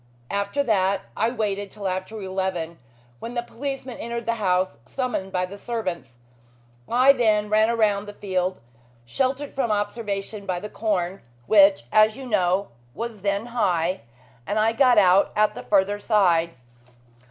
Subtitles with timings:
[0.31, 2.79] After that I waited till after eleven,
[3.19, 6.15] when the policeman entered the house, summoned by the servants.
[6.89, 8.59] I then ran round the field,
[9.05, 14.01] sheltered from observation by the corn, which, as you know, was then high,
[14.47, 16.55] and I got out at the further side.